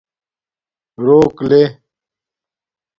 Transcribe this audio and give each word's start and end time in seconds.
روک 1.03 1.35
لے 1.49 1.63